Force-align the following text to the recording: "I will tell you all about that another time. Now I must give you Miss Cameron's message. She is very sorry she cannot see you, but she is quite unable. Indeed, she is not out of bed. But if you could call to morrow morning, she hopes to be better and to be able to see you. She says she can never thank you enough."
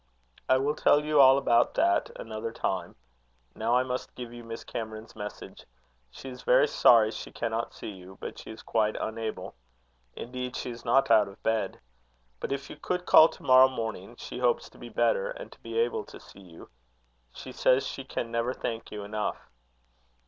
"I 0.49 0.57
will 0.57 0.73
tell 0.73 1.05
you 1.05 1.19
all 1.19 1.37
about 1.37 1.75
that 1.75 2.09
another 2.15 2.51
time. 2.51 2.95
Now 3.53 3.75
I 3.75 3.83
must 3.83 4.15
give 4.15 4.33
you 4.33 4.43
Miss 4.43 4.63
Cameron's 4.63 5.15
message. 5.15 5.63
She 6.09 6.27
is 6.27 6.41
very 6.41 6.67
sorry 6.67 7.11
she 7.11 7.31
cannot 7.31 7.71
see 7.75 7.91
you, 7.91 8.17
but 8.19 8.39
she 8.39 8.49
is 8.49 8.63
quite 8.63 8.95
unable. 8.99 9.53
Indeed, 10.15 10.55
she 10.55 10.71
is 10.71 10.83
not 10.83 11.11
out 11.11 11.27
of 11.27 11.43
bed. 11.43 11.79
But 12.39 12.51
if 12.51 12.67
you 12.67 12.77
could 12.77 13.05
call 13.05 13.29
to 13.29 13.43
morrow 13.43 13.69
morning, 13.69 14.15
she 14.15 14.39
hopes 14.39 14.71
to 14.71 14.79
be 14.79 14.89
better 14.89 15.29
and 15.29 15.51
to 15.51 15.59
be 15.61 15.77
able 15.77 16.03
to 16.05 16.19
see 16.19 16.41
you. 16.41 16.71
She 17.31 17.51
says 17.51 17.85
she 17.85 18.03
can 18.03 18.31
never 18.31 18.55
thank 18.55 18.89
you 18.89 19.03
enough." 19.03 19.51